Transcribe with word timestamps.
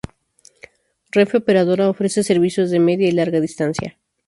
Renfe 1.11 1.37
Operadora 1.37 1.87
ofrece 1.87 2.23
servicios 2.23 2.71
de 2.71 2.79
media 2.79 3.07
y 3.07 3.11
larga 3.11 3.39
distancia. 3.39 3.99